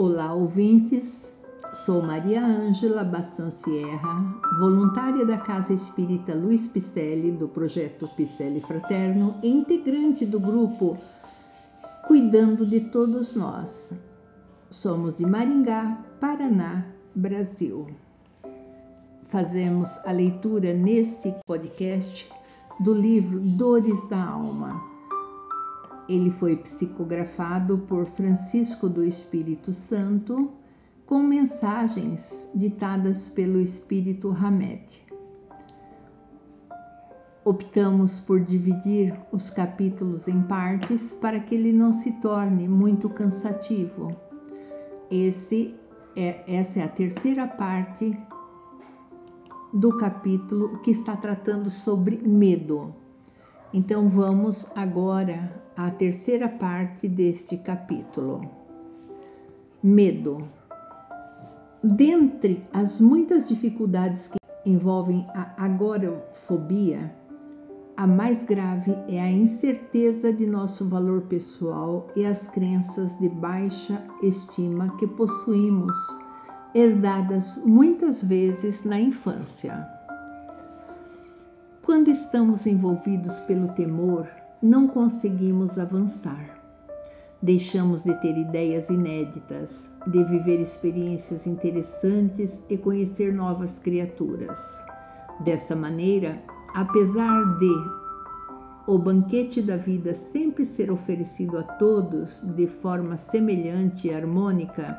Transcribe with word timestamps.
Olá, 0.00 0.32
ouvintes. 0.32 1.36
Sou 1.72 2.00
Maria 2.00 2.40
Ângela 2.40 3.02
Bassan 3.02 3.50
Sierra, 3.50 4.40
voluntária 4.60 5.26
da 5.26 5.38
Casa 5.38 5.72
Espírita 5.72 6.36
Luiz 6.36 6.68
Picelli, 6.68 7.32
do 7.32 7.48
projeto 7.48 8.06
Picelli 8.16 8.60
Fraterno, 8.60 9.34
e 9.42 9.48
integrante 9.48 10.24
do 10.24 10.38
grupo 10.38 10.96
Cuidando 12.06 12.64
de 12.64 12.78
Todos 12.78 13.34
Nós. 13.34 13.92
Somos 14.70 15.18
de 15.18 15.26
Maringá, 15.26 15.98
Paraná, 16.20 16.86
Brasil. 17.12 17.88
Fazemos 19.26 19.98
a 20.06 20.12
leitura 20.12 20.72
neste 20.72 21.34
podcast 21.44 22.30
do 22.78 22.94
livro 22.94 23.40
Dores 23.40 24.08
da 24.08 24.24
Alma. 24.24 24.97
Ele 26.08 26.30
foi 26.30 26.56
psicografado 26.56 27.78
por 27.78 28.06
Francisco 28.06 28.88
do 28.88 29.04
Espírito 29.04 29.72
Santo 29.72 30.50
com 31.04 31.22
mensagens 31.22 32.50
ditadas 32.54 33.28
pelo 33.28 33.60
Espírito 33.60 34.30
Hamed. 34.30 35.06
Optamos 37.44 38.20
por 38.20 38.40
dividir 38.40 39.18
os 39.32 39.48
capítulos 39.48 40.28
em 40.28 40.42
partes 40.42 41.12
para 41.14 41.40
que 41.40 41.54
ele 41.54 41.72
não 41.72 41.92
se 41.92 42.20
torne 42.20 42.68
muito 42.68 43.08
cansativo. 43.08 44.14
Esse 45.10 45.74
é, 46.14 46.42
essa 46.46 46.80
é 46.80 46.84
a 46.84 46.88
terceira 46.88 47.46
parte 47.46 48.18
do 49.72 49.96
capítulo 49.96 50.78
que 50.80 50.90
está 50.90 51.16
tratando 51.16 51.70
sobre 51.70 52.16
medo. 52.16 52.94
Então 53.72 54.08
vamos 54.08 54.74
agora 54.74 55.52
à 55.76 55.90
terceira 55.90 56.48
parte 56.48 57.06
deste 57.06 57.58
capítulo. 57.58 58.50
Medo. 59.82 60.48
Dentre 61.84 62.64
as 62.72 63.00
muitas 63.00 63.48
dificuldades 63.48 64.28
que 64.28 64.38
envolvem 64.64 65.26
a 65.34 65.64
agorafobia, 65.64 67.14
a 67.94 68.06
mais 68.06 68.42
grave 68.42 68.96
é 69.06 69.20
a 69.20 69.30
incerteza 69.30 70.32
de 70.32 70.46
nosso 70.46 70.88
valor 70.88 71.22
pessoal 71.22 72.08
e 72.16 72.24
as 72.24 72.48
crenças 72.48 73.18
de 73.18 73.28
baixa 73.28 74.02
estima 74.22 74.96
que 74.96 75.06
possuímos, 75.06 75.96
herdadas 76.74 77.62
muitas 77.66 78.22
vezes 78.24 78.84
na 78.84 79.00
infância. 79.00 79.97
Quando 81.88 82.10
estamos 82.10 82.66
envolvidos 82.66 83.40
pelo 83.40 83.68
temor, 83.68 84.28
não 84.60 84.86
conseguimos 84.88 85.78
avançar. 85.78 86.60
Deixamos 87.40 88.04
de 88.04 88.14
ter 88.20 88.36
ideias 88.36 88.90
inéditas, 88.90 89.96
de 90.06 90.22
viver 90.22 90.60
experiências 90.60 91.46
interessantes 91.46 92.62
e 92.68 92.76
conhecer 92.76 93.32
novas 93.32 93.78
criaturas. 93.78 94.78
Dessa 95.40 95.74
maneira, 95.74 96.42
apesar 96.74 97.58
de 97.58 97.72
o 98.86 98.98
banquete 98.98 99.62
da 99.62 99.78
vida 99.78 100.12
sempre 100.12 100.66
ser 100.66 100.90
oferecido 100.90 101.56
a 101.56 101.62
todos 101.62 102.42
de 102.54 102.66
forma 102.66 103.16
semelhante 103.16 104.08
e 104.08 104.12
harmônica, 104.12 104.94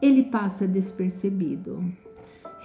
ele 0.00 0.22
passa 0.22 0.66
despercebido. 0.66 1.84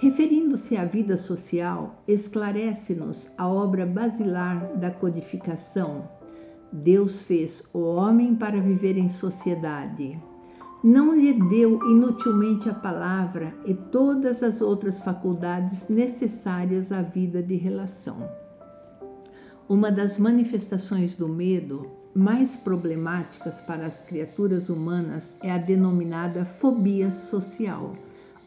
Referindo-se 0.00 0.76
à 0.76 0.84
vida 0.84 1.16
social, 1.16 2.02
esclarece-nos 2.08 3.30
a 3.36 3.48
obra 3.48 3.84
basilar 3.84 4.76
da 4.76 4.90
codificação 4.90 6.08
Deus 6.72 7.24
fez 7.24 7.68
o 7.74 7.80
homem 7.80 8.34
para 8.34 8.60
viver 8.60 8.96
em 8.96 9.08
sociedade. 9.08 10.20
Não 10.84 11.12
lhe 11.14 11.32
deu 11.48 11.80
inutilmente 11.90 12.68
a 12.68 12.74
palavra 12.74 13.52
e 13.66 13.74
todas 13.74 14.42
as 14.42 14.62
outras 14.62 15.00
faculdades 15.00 15.88
necessárias 15.88 16.92
à 16.92 17.02
vida 17.02 17.42
de 17.42 17.56
relação. 17.56 18.30
Uma 19.68 19.90
das 19.90 20.16
manifestações 20.16 21.16
do 21.16 21.28
medo 21.28 21.90
mais 22.14 22.56
problemáticas 22.56 23.60
para 23.60 23.86
as 23.86 24.02
criaturas 24.02 24.68
humanas 24.68 25.36
é 25.42 25.50
a 25.50 25.58
denominada 25.58 26.44
fobia 26.44 27.10
social 27.10 27.94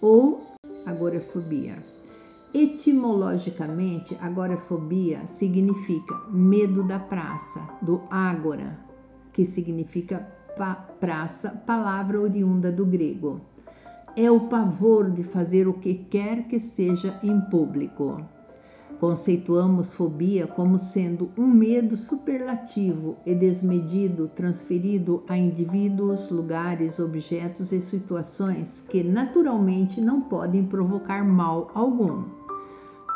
ou 0.02 0.53
agorafobia. 0.86 1.84
Etimologicamente, 2.54 4.16
agorafobia 4.22 5.26
significa 5.26 6.16
medo 6.30 6.84
da 6.84 7.00
praça, 7.00 7.60
do 7.82 8.02
ágora, 8.10 8.80
que 9.32 9.46
significa 9.46 10.20
pa 10.56 10.76
praça, 10.76 11.50
palavra 11.66 12.22
oriunda 12.22 12.72
do 12.72 12.86
grego. 12.86 13.42
É 14.16 14.30
o 14.30 14.42
pavor 14.42 15.10
de 15.10 15.24
fazer 15.24 15.68
o 15.68 15.74
que 15.74 15.96
quer 15.96 16.48
que 16.48 16.60
seja 16.60 17.20
em 17.24 17.40
público. 17.50 18.24
Conceituamos 19.00 19.92
fobia 19.92 20.48
como 20.48 20.78
sendo 20.78 21.30
um 21.38 21.46
medo 21.46 21.96
superlativo 21.96 23.18
e 23.26 23.36
desmedido 23.36 24.30
transferido 24.30 25.24
a 25.28 25.38
indivíduos, 25.38 26.30
lugares, 26.30 27.00
objetos 27.00 27.72
e 27.72 27.82
situações 27.82 28.88
que 28.90 29.04
naturalmente 29.04 30.00
não 30.00 30.22
podem 30.22 30.64
provocar 30.64 31.24
mal 31.24 31.70
algum. 31.74 32.24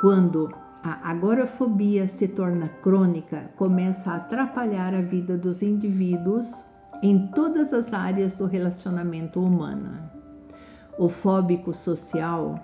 Quando 0.01 0.49
a 0.83 1.09
agorafobia 1.11 2.07
se 2.07 2.27
torna 2.27 2.69
crônica, 2.81 3.49
começa 3.55 4.11
a 4.11 4.15
atrapalhar 4.17 4.93
a 4.93 5.01
vida 5.01 5.37
dos 5.37 5.61
indivíduos 5.61 6.65
em 7.01 7.27
todas 7.27 7.73
as 7.73 7.93
áreas 7.93 8.35
do 8.35 8.45
relacionamento 8.45 9.39
humano. 9.39 9.97
O 10.97 11.09
fóbico 11.09 11.73
social 11.73 12.59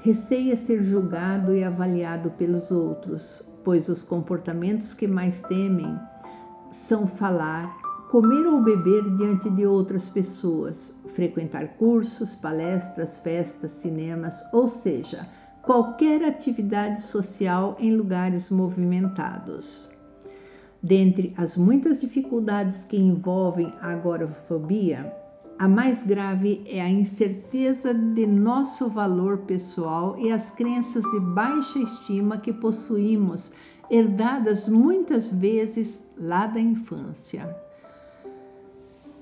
receia 0.00 0.56
ser 0.56 0.82
julgado 0.82 1.54
e 1.54 1.64
avaliado 1.64 2.30
pelos 2.30 2.70
outros, 2.70 3.42
pois 3.64 3.88
os 3.88 4.02
comportamentos 4.02 4.94
que 4.94 5.06
mais 5.06 5.42
temem 5.42 5.98
são 6.70 7.06
falar, 7.06 7.76
comer 8.10 8.46
ou 8.46 8.62
beber 8.62 9.02
diante 9.16 9.50
de 9.50 9.66
outras 9.66 10.08
pessoas, 10.08 10.94
frequentar 11.14 11.76
cursos, 11.76 12.34
palestras, 12.36 13.18
festas, 13.18 13.72
cinemas, 13.72 14.42
ou 14.52 14.68
seja, 14.68 15.28
qualquer 15.62 16.24
atividade 16.24 17.00
social 17.02 17.76
em 17.78 17.94
lugares 17.94 18.50
movimentados. 18.50 19.90
Dentre 20.82 21.34
as 21.36 21.56
muitas 21.56 22.00
dificuldades 22.00 22.84
que 22.84 22.96
envolvem 22.96 23.72
a 23.80 23.92
agorafobia, 23.92 25.12
a 25.58 25.66
mais 25.66 26.04
grave 26.04 26.62
é 26.66 26.80
a 26.80 26.88
incerteza 26.88 27.92
de 27.92 28.24
nosso 28.26 28.88
valor 28.88 29.38
pessoal 29.38 30.16
e 30.16 30.30
as 30.30 30.52
crenças 30.52 31.02
de 31.10 31.18
baixa 31.18 31.80
estima 31.80 32.38
que 32.38 32.52
possuímos, 32.52 33.50
herdadas 33.90 34.68
muitas 34.68 35.32
vezes 35.32 36.08
lá 36.16 36.46
da 36.46 36.60
infância. 36.60 37.56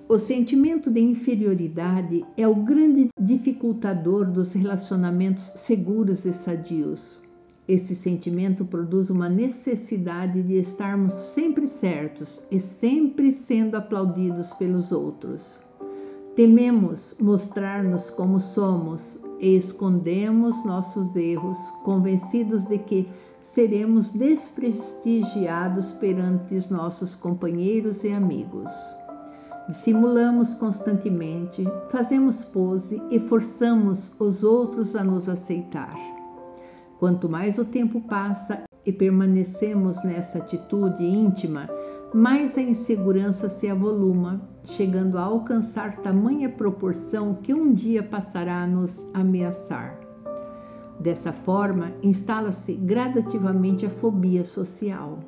O 0.06 0.18
sentimento 0.18 0.90
de 0.90 1.00
inferioridade 1.00 2.22
é 2.36 2.46
o 2.46 2.54
grande 2.54 3.08
dificultador 3.18 4.30
dos 4.30 4.52
relacionamentos 4.52 5.42
seguros 5.42 6.26
e 6.26 6.34
sadios. 6.34 7.22
Esse 7.66 7.96
sentimento 7.96 8.64
produz 8.66 9.08
uma 9.08 9.28
necessidade 9.28 10.42
de 10.42 10.54
estarmos 10.60 11.14
sempre 11.14 11.66
certos 11.66 12.42
e 12.50 12.60
sempre 12.60 13.32
sendo 13.32 13.74
aplaudidos 13.74 14.52
pelos 14.52 14.92
outros. 14.92 15.64
Tememos 16.36 17.16
mostrar-nos 17.18 18.10
como 18.10 18.38
somos 18.38 19.18
e 19.40 19.56
escondemos 19.56 20.66
nossos 20.66 21.16
erros, 21.16 21.56
convencidos 21.82 22.66
de 22.66 22.78
que 22.78 23.08
seremos 23.42 24.10
desprestigiados 24.10 25.92
perante 25.92 26.70
nossos 26.70 27.14
companheiros 27.14 28.04
e 28.04 28.12
amigos. 28.12 28.70
Dissimulamos 29.66 30.54
constantemente, 30.54 31.64
fazemos 31.88 32.44
pose 32.44 33.02
e 33.10 33.18
forçamos 33.18 34.12
os 34.20 34.44
outros 34.44 34.94
a 34.94 35.02
nos 35.02 35.30
aceitar. 35.30 35.96
Quanto 36.98 37.30
mais 37.30 37.58
o 37.58 37.64
tempo 37.64 37.98
passa 38.02 38.64
e 38.84 38.92
permanecemos 38.92 40.04
nessa 40.04 40.36
atitude 40.38 41.02
íntima, 41.02 41.66
mais 42.16 42.56
a 42.56 42.62
insegurança 42.62 43.50
se 43.50 43.68
avoluma, 43.68 44.40
chegando 44.64 45.18
a 45.18 45.22
alcançar 45.22 45.98
tamanha 45.98 46.48
proporção 46.48 47.34
que 47.34 47.52
um 47.52 47.74
dia 47.74 48.02
passará 48.02 48.62
a 48.62 48.66
nos 48.66 49.06
ameaçar. 49.12 50.00
Dessa 50.98 51.32
forma, 51.32 51.92
instala-se 52.02 52.72
gradativamente 52.72 53.84
a 53.84 53.90
fobia 53.90 54.44
social 54.44 55.18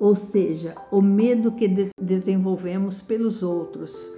ou 0.00 0.14
seja, 0.14 0.74
o 0.90 1.00
medo 1.00 1.52
que 1.52 1.68
desenvolvemos 2.00 3.00
pelos 3.00 3.42
outros. 3.42 4.10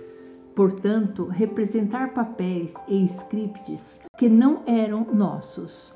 Portanto, 0.54 1.26
representar 1.26 2.14
papéis 2.14 2.74
e 2.88 3.04
scripts 3.04 4.00
que 4.16 4.28
não 4.28 4.62
eram 4.66 5.06
nossos, 5.12 5.94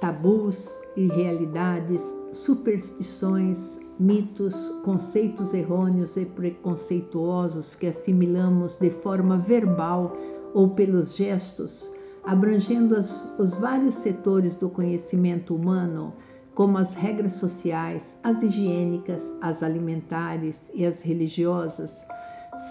tabus, 0.00 0.70
irrealidades, 0.96 2.02
superstições, 2.32 3.78
mitos, 4.00 4.70
conceitos 4.82 5.52
errôneos 5.52 6.16
e 6.16 6.24
preconceituosos 6.24 7.74
que 7.74 7.86
assimilamos 7.86 8.78
de 8.78 8.88
forma 8.88 9.36
verbal 9.36 10.16
ou 10.54 10.70
pelos 10.70 11.14
gestos, 11.14 11.92
abrangendo 12.24 12.96
as, 12.96 13.30
os 13.38 13.54
vários 13.54 13.94
setores 13.96 14.56
do 14.56 14.70
conhecimento 14.70 15.54
humano, 15.54 16.14
como 16.54 16.78
as 16.78 16.94
regras 16.94 17.34
sociais, 17.34 18.18
as 18.24 18.42
higiênicas, 18.42 19.30
as 19.42 19.62
alimentares 19.62 20.70
e 20.74 20.86
as 20.86 21.02
religiosas, 21.02 22.02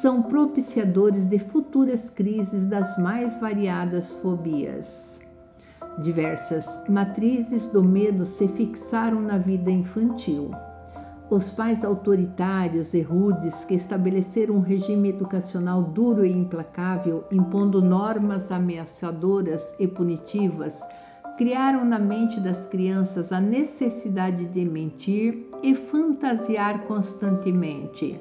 são 0.01 0.23
propiciadores 0.23 1.27
de 1.27 1.37
futuras 1.37 2.09
crises 2.09 2.65
das 2.65 2.97
mais 2.97 3.39
variadas 3.39 4.13
fobias. 4.13 5.21
Diversas 5.99 6.85
matrizes 6.89 7.67
do 7.67 7.83
medo 7.83 8.25
se 8.25 8.47
fixaram 8.47 9.21
na 9.21 9.37
vida 9.37 9.69
infantil. 9.69 10.51
Os 11.29 11.51
pais 11.51 11.85
autoritários 11.85 12.95
e 12.95 13.01
rudes 13.01 13.63
que 13.63 13.75
estabeleceram 13.75 14.55
um 14.55 14.61
regime 14.61 15.09
educacional 15.09 15.83
duro 15.83 16.25
e 16.25 16.31
implacável, 16.31 17.23
impondo 17.31 17.83
normas 17.83 18.51
ameaçadoras 18.51 19.75
e 19.79 19.87
punitivas, 19.87 20.81
criaram 21.37 21.85
na 21.85 21.99
mente 21.99 22.39
das 22.39 22.65
crianças 22.65 23.31
a 23.31 23.39
necessidade 23.39 24.45
de 24.47 24.65
mentir 24.65 25.47
e 25.61 25.75
fantasiar 25.75 26.87
constantemente. 26.87 28.19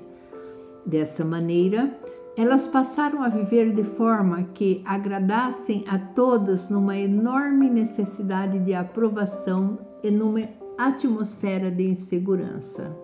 Dessa 0.84 1.24
maneira, 1.24 1.98
elas 2.36 2.66
passaram 2.66 3.22
a 3.22 3.28
viver 3.28 3.74
de 3.74 3.84
forma 3.84 4.42
que 4.52 4.82
agradassem 4.84 5.82
a 5.88 5.98
todas 5.98 6.68
numa 6.68 6.96
enorme 6.96 7.70
necessidade 7.70 8.58
de 8.58 8.74
aprovação 8.74 9.78
e 10.04 10.10
numa 10.10 10.57
atmosfera 10.78 11.72
de 11.72 11.90
insegurança. 11.90 12.96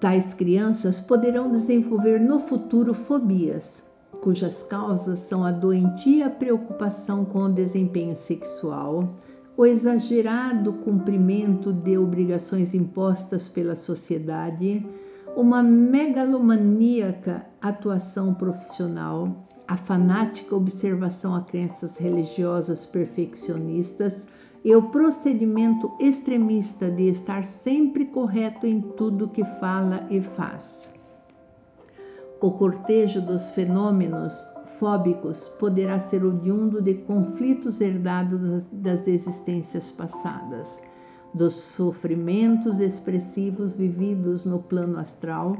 Tais 0.00 0.32
crianças 0.32 0.98
poderão 0.98 1.52
desenvolver 1.52 2.18
no 2.18 2.38
futuro 2.38 2.94
fobias, 2.94 3.84
cujas 4.22 4.62
causas 4.62 5.20
são 5.20 5.44
a 5.44 5.52
doentia 5.52 6.30
preocupação 6.30 7.22
com 7.22 7.40
o 7.40 7.52
desempenho 7.52 8.16
sexual, 8.16 9.14
o 9.56 9.66
exagerado 9.66 10.72
cumprimento 10.72 11.70
de 11.70 11.98
obrigações 11.98 12.72
impostas 12.72 13.46
pela 13.46 13.76
sociedade, 13.76 14.86
uma 15.36 15.62
megalomaníaca 15.62 17.44
atuação 17.60 18.32
profissional, 18.32 19.46
a 19.68 19.76
fanática 19.76 20.56
observação 20.56 21.34
a 21.34 21.42
crenças 21.42 21.98
religiosas 21.98 22.86
perfeccionistas 22.86 24.28
e 24.66 24.74
o 24.74 24.82
procedimento 24.82 25.92
extremista 26.00 26.90
de 26.90 27.04
estar 27.04 27.44
sempre 27.44 28.06
correto 28.06 28.66
em 28.66 28.80
tudo 28.80 29.28
que 29.28 29.44
fala 29.44 30.08
e 30.10 30.20
faz. 30.20 30.92
O 32.40 32.50
cortejo 32.50 33.20
dos 33.20 33.50
fenômenos 33.50 34.34
fóbicos 34.80 35.46
poderá 35.60 36.00
ser 36.00 36.24
oriundo 36.24 36.82
de 36.82 36.94
conflitos 36.94 37.80
herdados 37.80 38.66
das 38.72 39.06
existências 39.06 39.92
passadas 39.92 40.82
dos 41.36 41.54
sofrimentos 41.54 42.80
expressivos 42.80 43.74
vividos 43.74 44.46
no 44.46 44.58
plano 44.58 44.98
astral 44.98 45.56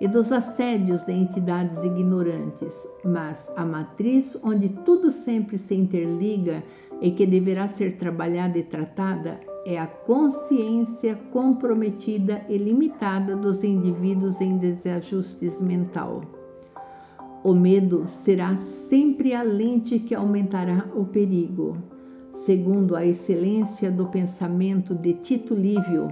e 0.00 0.08
dos 0.08 0.32
assédios 0.32 1.04
de 1.04 1.12
entidades 1.12 1.84
ignorantes, 1.84 2.74
mas 3.04 3.52
a 3.54 3.64
matriz 3.64 4.38
onde 4.42 4.70
tudo 4.70 5.10
sempre 5.10 5.58
se 5.58 5.74
interliga 5.74 6.64
e 7.00 7.10
que 7.10 7.26
deverá 7.26 7.68
ser 7.68 7.96
trabalhada 7.96 8.58
e 8.58 8.62
tratada 8.62 9.40
é 9.64 9.78
a 9.78 9.86
consciência 9.86 11.14
comprometida 11.30 12.44
e 12.48 12.56
limitada 12.56 13.36
dos 13.36 13.62
indivíduos 13.62 14.40
em 14.40 14.56
desajustes 14.56 15.60
mental. 15.60 16.22
O 17.44 17.54
medo 17.54 18.04
será 18.06 18.56
sempre 18.56 19.34
a 19.34 19.42
lente 19.42 19.98
que 19.98 20.14
aumentará 20.14 20.86
o 20.94 21.04
perigo 21.04 21.76
segundo 22.44 22.94
a 22.96 23.04
excelência 23.04 23.90
do 23.90 24.06
pensamento 24.06 24.94
de 24.94 25.14
Tito 25.14 25.54
Livio, 25.54 26.08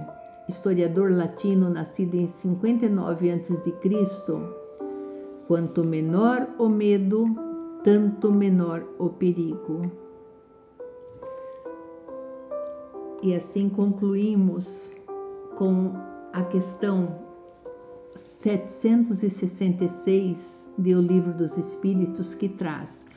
historiador 0.47 1.11
latino 1.11 1.69
nascido 1.69 2.15
em 2.15 2.27
59 2.27 3.31
a.C., 3.31 3.73
quanto 5.47 5.83
menor 5.83 6.47
o 6.59 6.67
medo, 6.67 7.25
tanto 7.83 8.31
menor 8.31 8.83
o 8.99 9.09
perigo. 9.09 10.06
E 13.21 13.35
assim 13.35 13.69
concluímos 13.69 14.91
com 15.55 15.93
a 16.33 16.43
questão 16.43 17.25
766 18.15 20.73
do 20.77 21.01
Livro 21.01 21.33
dos 21.33 21.57
Espíritos, 21.57 22.35
que 22.35 22.47
traz 22.47 23.07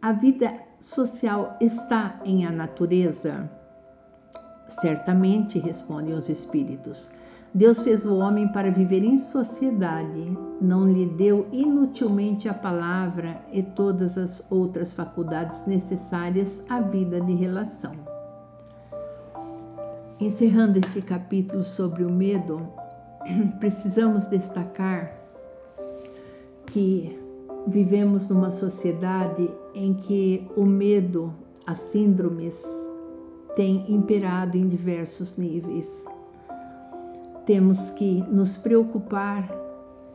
a 0.00 0.12
vida 0.12 0.54
social 0.78 1.56
está 1.60 2.20
em 2.24 2.46
a 2.46 2.52
natureza? 2.52 3.50
Certamente, 4.68 5.58
respondem 5.58 6.14
os 6.14 6.28
espíritos. 6.28 7.10
Deus 7.52 7.82
fez 7.82 8.04
o 8.04 8.16
homem 8.16 8.46
para 8.52 8.70
viver 8.70 9.02
em 9.02 9.18
sociedade, 9.18 10.38
não 10.60 10.86
lhe 10.86 11.06
deu 11.06 11.48
inutilmente 11.50 12.48
a 12.48 12.54
palavra 12.54 13.42
e 13.52 13.60
todas 13.60 14.16
as 14.16 14.46
outras 14.52 14.94
faculdades 14.94 15.66
necessárias 15.66 16.62
à 16.68 16.80
vida 16.80 17.20
de 17.20 17.34
relação. 17.34 18.07
Encerrando 20.20 20.80
este 20.80 21.00
capítulo 21.00 21.62
sobre 21.62 22.02
o 22.02 22.10
medo, 22.10 22.60
precisamos 23.60 24.26
destacar 24.26 25.16
que 26.66 27.16
vivemos 27.68 28.28
numa 28.28 28.50
sociedade 28.50 29.48
em 29.76 29.94
que 29.94 30.44
o 30.56 30.64
medo, 30.64 31.32
as 31.64 31.78
síndromes, 31.78 32.60
têm 33.54 33.84
imperado 33.94 34.56
em 34.56 34.68
diversos 34.68 35.36
níveis. 35.36 36.04
Temos 37.46 37.90
que 37.90 38.20
nos 38.22 38.56
preocupar 38.56 39.48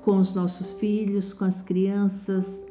com 0.02 0.18
os 0.18 0.34
nossos 0.34 0.74
filhos, 0.74 1.34
com 1.34 1.46
as 1.46 1.62
crianças, 1.62 2.62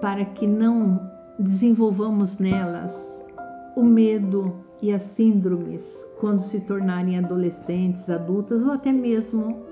para 0.00 0.24
que 0.24 0.46
não 0.46 1.10
desenvolvamos 1.40 2.38
nelas 2.38 3.26
o 3.76 3.82
medo 3.82 4.54
e 4.82 4.92
as 4.92 5.02
síndromes 5.02 6.04
quando 6.18 6.40
se 6.40 6.60
tornarem 6.60 7.18
adolescentes, 7.18 8.08
adultas 8.08 8.64
ou 8.64 8.72
até 8.72 8.92
mesmo 8.92 9.62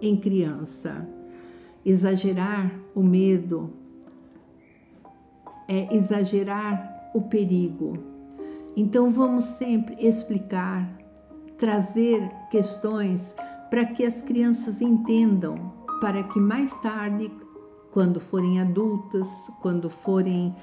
em 0.00 0.16
criança. 0.16 1.06
Exagerar 1.84 2.72
o 2.94 3.02
medo, 3.02 3.70
é 5.68 5.94
exagerar 5.94 7.10
o 7.14 7.22
perigo. 7.22 7.92
Então 8.76 9.10
vamos 9.10 9.44
sempre 9.44 9.96
explicar, 9.98 10.98
trazer 11.56 12.28
questões 12.50 13.34
para 13.70 13.84
que 13.84 14.04
as 14.04 14.22
crianças 14.22 14.80
entendam, 14.80 15.72
para 16.00 16.22
que 16.24 16.38
mais 16.38 16.74
tarde, 16.80 17.30
quando 17.90 18.18
forem 18.18 18.60
adultas, 18.60 19.28
quando 19.62 19.88
forem 19.88 20.54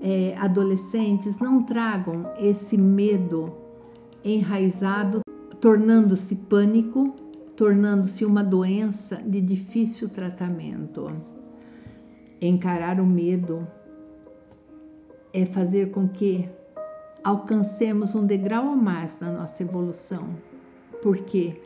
é, 0.00 0.34
adolescentes, 0.38 1.40
não 1.40 1.60
tragam 1.60 2.32
esse 2.38 2.76
medo 2.76 3.52
enraizado, 4.24 5.20
tornando-se 5.60 6.34
pânico, 6.36 7.14
tornando-se 7.56 8.24
uma 8.24 8.42
doença 8.42 9.16
de 9.16 9.40
difícil 9.40 10.08
tratamento. 10.08 11.10
Encarar 12.40 12.98
o 12.98 13.06
medo 13.06 13.66
é 15.32 15.44
fazer 15.44 15.90
com 15.90 16.08
que 16.08 16.48
alcancemos 17.22 18.14
um 18.14 18.26
degrau 18.26 18.70
a 18.70 18.76
mais 18.76 19.20
na 19.20 19.30
nossa 19.30 19.62
evolução, 19.62 20.30
porque 21.02 21.60